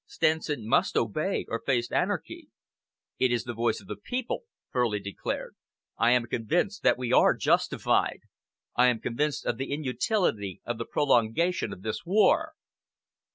Stenson 0.07 0.67
must 0.67 0.97
obey 0.97 1.45
or 1.47 1.61
face 1.63 1.91
anarchy." 1.91 2.49
"It 3.19 3.31
is 3.31 3.43
the 3.43 3.53
voice 3.53 3.79
of 3.79 3.85
the 3.85 3.95
people," 3.95 4.45
Furley 4.71 4.99
declared. 4.99 5.55
"I 5.95 6.09
am 6.09 6.25
convinced 6.25 6.81
that 6.81 6.97
we 6.97 7.13
are 7.13 7.35
justified. 7.35 8.21
I 8.75 8.87
am 8.87 8.99
convinced 8.99 9.45
of 9.45 9.57
the 9.59 9.71
inutility 9.71 10.59
of 10.65 10.79
the 10.79 10.85
prolongation 10.89 11.71
of 11.71 11.83
this 11.83 12.03
war." 12.03 12.53